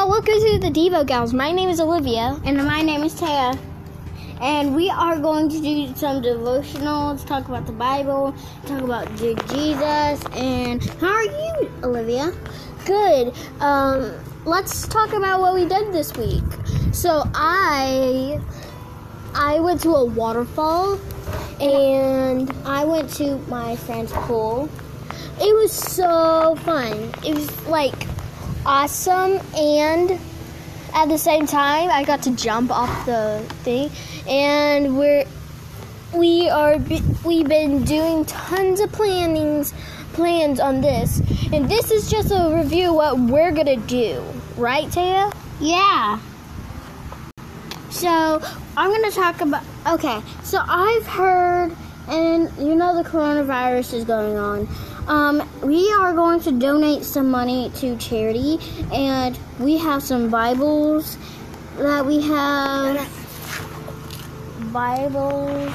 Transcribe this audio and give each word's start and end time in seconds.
y'all. 0.00 0.08
Welcome 0.08 0.34
to 0.34 0.58
the 0.58 0.70
Devo 0.70 1.06
Gals. 1.06 1.34
My 1.34 1.52
name 1.52 1.68
is 1.68 1.78
Olivia. 1.78 2.40
And 2.44 2.56
my 2.56 2.80
name 2.80 3.02
is 3.02 3.14
Taya. 3.20 3.58
And 4.40 4.74
we 4.74 4.88
are 4.88 5.18
going 5.18 5.50
to 5.50 5.60
do 5.60 5.94
some 5.94 6.22
devotionals, 6.22 7.26
talk 7.26 7.48
about 7.48 7.66
the 7.66 7.72
Bible, 7.72 8.34
talk 8.64 8.80
about 8.80 9.14
Jesus. 9.16 10.24
And 10.34 10.82
how 11.00 11.12
are 11.12 11.24
you, 11.24 11.70
Olivia? 11.84 12.32
Good. 12.86 13.34
Um, 13.60 14.14
let's 14.46 14.88
talk 14.88 15.12
about 15.12 15.40
what 15.40 15.54
we 15.54 15.66
did 15.66 15.92
this 15.92 16.16
week. 16.16 16.44
So 16.92 17.24
I 17.34 18.40
I 19.34 19.60
went 19.60 19.82
to 19.82 19.90
a 19.90 20.04
waterfall 20.04 20.98
and 21.60 22.50
I 22.64 22.84
went 22.84 23.10
to 23.16 23.36
my 23.48 23.76
friend's 23.76 24.12
pool. 24.12 24.70
it 25.40 25.54
was 25.54 25.72
so 25.72 26.56
fun. 26.64 27.12
It 27.22 27.34
was 27.34 27.66
like 27.66 28.09
awesome 28.70 29.40
and 29.56 30.12
at 30.94 31.08
the 31.08 31.18
same 31.18 31.44
time 31.44 31.90
I 31.90 32.04
got 32.04 32.22
to 32.22 32.30
jump 32.36 32.70
off 32.70 33.04
the 33.04 33.44
thing 33.64 33.90
and 34.28 34.96
we're 34.96 35.24
we 36.14 36.48
are 36.48 36.78
we've 37.24 37.48
been 37.48 37.82
doing 37.82 38.24
tons 38.26 38.78
of 38.78 38.92
plannings 38.92 39.74
plans 40.12 40.60
on 40.60 40.80
this 40.82 41.18
and 41.52 41.68
this 41.68 41.90
is 41.90 42.08
just 42.08 42.30
a 42.30 42.54
review 42.56 43.00
of 43.00 43.18
what 43.18 43.30
we're 43.32 43.50
gonna 43.50 43.76
do 43.76 44.22
right 44.56 44.86
Taya 44.86 45.34
Yeah. 45.58 46.20
So 47.90 48.40
I'm 48.76 49.10
to 49.10 49.10
talk 49.10 49.40
about. 49.40 49.62
Okay, 49.86 50.22
so 50.42 50.58
I've 50.66 51.06
heard, 51.06 51.76
and 52.08 52.50
you 52.58 52.74
know 52.74 53.00
the 53.00 53.08
coronavirus 53.08 53.94
is 53.94 54.04
going 54.04 54.36
on. 54.36 54.68
Um, 55.06 55.48
we 55.62 55.90
are 55.92 56.12
going 56.12 56.40
to 56.40 56.52
donate 56.52 57.04
some 57.04 57.30
money 57.30 57.70
to 57.76 57.96
charity, 57.96 58.58
and 58.92 59.38
we 59.58 59.78
have 59.78 60.02
some 60.02 60.30
Bibles 60.30 61.16
that 61.78 62.04
we 62.04 62.20
have. 62.22 63.08
Bibles. 64.72 65.72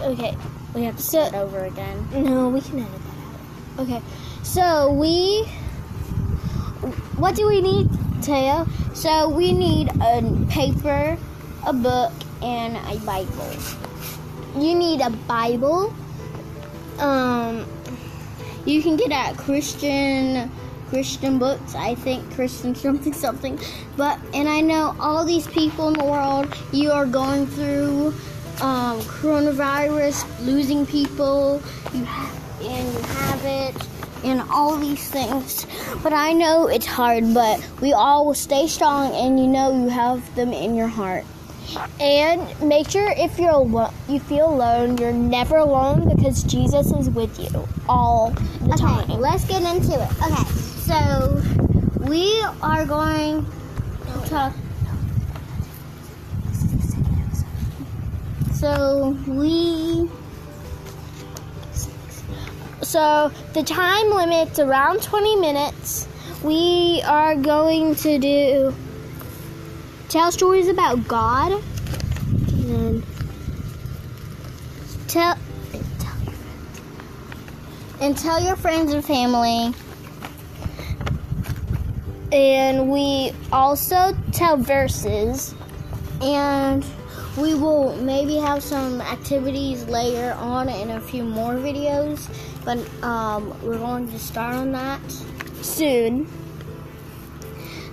Okay, 0.00 0.36
we 0.74 0.84
have 0.84 0.96
to 0.96 1.02
start 1.02 1.34
over 1.34 1.64
again. 1.64 2.08
no 2.12 2.48
we 2.48 2.60
can 2.60 2.80
edit 2.80 2.92
that 2.92 3.80
out 3.80 3.86
okay 3.86 4.02
so 4.42 4.92
we 4.92 5.44
what 7.16 7.34
do 7.34 7.46
we 7.48 7.60
need 7.60 7.88
Taya 8.20 8.66
So 8.94 9.28
we 9.28 9.52
need 9.52 9.88
a 10.02 10.20
paper, 10.50 11.16
a 11.66 11.72
book, 11.72 12.12
and 12.42 12.76
a 12.76 12.98
Bible. 13.04 13.87
You 14.56 14.74
need 14.74 15.00
a 15.00 15.10
Bible 15.10 15.92
Um, 16.98 17.64
you 18.66 18.82
can 18.82 18.96
get 18.96 19.12
at 19.12 19.36
Christian 19.36 20.50
Christian 20.88 21.38
books. 21.38 21.74
I 21.74 21.94
think 21.94 22.30
Christian 22.34 22.74
something 22.86 23.12
something. 23.12 23.58
But 23.96 24.18
and 24.34 24.48
I 24.48 24.60
know 24.60 24.96
all 25.00 25.24
these 25.24 25.46
people 25.46 25.88
in 25.88 25.94
the 25.94 26.04
world. 26.04 26.54
You 26.72 26.90
are 26.90 27.06
going 27.06 27.46
through 27.46 28.08
um, 28.60 29.00
coronavirus, 29.00 30.26
losing 30.44 30.86
people. 30.86 31.62
You 31.92 32.06
and 32.60 32.92
you 32.92 33.00
have 33.00 33.44
it. 33.44 33.88
And 34.24 34.42
all 34.50 34.76
these 34.76 35.08
things, 35.08 35.64
but 36.02 36.12
I 36.12 36.32
know 36.32 36.66
it's 36.66 36.86
hard. 36.86 37.32
But 37.32 37.64
we 37.80 37.92
all 37.92 38.26
will 38.26 38.34
stay 38.34 38.66
strong, 38.66 39.14
and 39.14 39.38
you 39.38 39.46
know 39.46 39.70
you 39.72 39.88
have 39.88 40.34
them 40.34 40.52
in 40.52 40.74
your 40.74 40.88
heart. 40.88 41.24
And 42.00 42.40
make 42.62 42.88
sure 42.90 43.10
if 43.16 43.38
you're 43.38 43.50
alo- 43.52 43.92
you 44.08 44.20
feel 44.20 44.48
alone, 44.50 44.96
you're 44.98 45.12
never 45.12 45.56
alone 45.56 46.14
because 46.14 46.42
Jesus 46.44 46.90
is 46.92 47.10
with 47.10 47.38
you 47.38 47.68
all 47.88 48.30
the 48.30 48.72
Okay, 48.74 48.76
time. 48.82 49.20
let's 49.20 49.44
get 49.46 49.62
into 49.62 49.92
it. 49.92 50.10
Okay, 50.22 50.44
so 50.88 51.42
we 52.08 52.40
are 52.62 52.84
going 52.86 53.44
to. 54.26 54.54
So 58.54 59.16
we. 59.26 60.08
So 62.82 63.30
the 63.52 63.62
time 63.62 64.10
limit's 64.10 64.58
around 64.58 65.02
20 65.02 65.36
minutes. 65.36 66.08
We 66.42 67.02
are 67.06 67.34
going 67.34 67.94
to 67.96 68.18
do 68.18 68.74
tell 70.08 70.32
stories 70.32 70.68
about 70.68 71.06
God 71.06 71.62
and 72.64 73.04
Tell, 75.08 75.38
and 78.02 78.16
tell 78.16 78.42
your 78.42 78.56
friends 78.56 78.92
and 78.92 79.02
family. 79.02 79.72
and 82.30 82.90
we 82.90 83.32
also 83.50 84.14
tell 84.32 84.58
verses. 84.58 85.54
And 86.20 86.84
we 87.38 87.54
will 87.54 87.96
maybe 87.96 88.36
have 88.36 88.62
some 88.62 89.00
activities 89.00 89.84
later 89.86 90.32
on 90.34 90.68
in 90.68 90.90
a 90.90 91.00
few 91.00 91.24
more 91.24 91.54
videos. 91.54 92.28
But 92.64 92.78
um, 93.02 93.58
we're 93.62 93.78
going 93.78 94.10
to 94.10 94.18
start 94.18 94.54
on 94.54 94.72
that. 94.72 95.00
soon. 95.62 96.28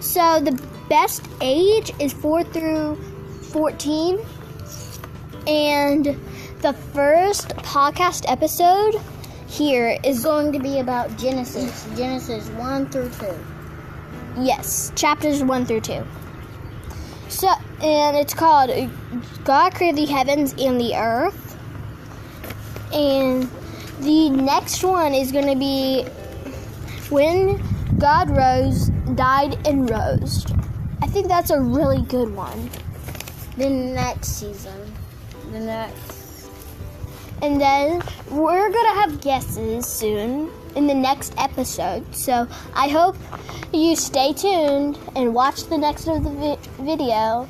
So 0.01 0.39
the 0.39 0.74
best 0.89 1.27
age 1.41 1.91
is 1.99 2.13
4 2.13 2.43
through 2.43 2.95
14. 3.51 4.19
And 5.47 6.05
the 6.61 6.73
first 6.73 7.49
podcast 7.57 8.25
episode 8.27 8.95
here 9.47 9.97
is 10.03 10.23
going 10.23 10.51
to 10.53 10.59
be 10.59 10.79
about 10.79 11.15
Genesis. 11.17 11.87
Genesis 11.95 12.49
1 12.49 12.89
through 12.89 13.09
2. 13.09 14.43
yes, 14.43 14.91
chapters 14.95 15.43
1 15.43 15.65
through 15.65 15.81
2. 15.81 16.03
So 17.29 17.49
and 17.81 18.15
it's 18.15 18.33
called 18.33 18.71
God 19.43 19.73
created 19.75 19.97
the 19.97 20.11
heavens 20.11 20.53
and 20.57 20.79
the 20.79 20.95
earth. 20.95 21.57
And 22.93 23.49
the 23.99 24.29
next 24.29 24.83
one 24.83 25.13
is 25.13 25.31
going 25.31 25.47
to 25.47 25.55
be 25.55 26.03
when 27.09 27.61
God 27.97 28.29
rose, 28.29 28.89
died 29.15 29.57
and 29.67 29.89
rose. 29.89 30.45
I 31.15 31.17
think 31.19 31.29
that's 31.29 31.49
a 31.49 31.61
really 31.61 32.01
good 32.01 32.35
one. 32.35 32.69
The 33.55 33.69
next 33.69 34.37
season. 34.37 34.93
The 35.53 35.61
next. 35.61 36.49
And 37.41 37.61
then 37.61 38.03
we're 38.29 38.69
going 38.69 38.93
to 38.93 38.99
have 38.99 39.21
guesses 39.21 39.85
soon 39.85 40.51
in 40.75 40.87
the 40.87 40.93
next 40.93 41.33
episode. 41.37 42.13
So 42.13 42.49
I 42.73 42.89
hope 42.89 43.15
you 43.71 43.95
stay 43.95 44.33
tuned 44.33 44.99
and 45.15 45.33
watch 45.33 45.63
the 45.67 45.77
next 45.77 46.05
of 46.07 46.21
the 46.21 46.31
vi- 46.31 46.59
video. 46.83 47.47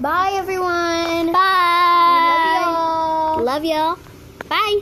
Bye, 0.00 0.32
everyone. 0.34 1.32
Bye. 1.32 2.56
Love 3.40 3.64
y'all. 3.64 3.98
Bye. 4.50 4.80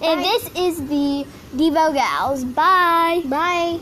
And 0.00 0.20
Bye. 0.20 0.22
this 0.22 0.48
is 0.54 0.78
the 0.88 1.26
Devo 1.56 1.92
Gals. 1.92 2.44
Bye. 2.44 3.22
Bye. 3.24 3.80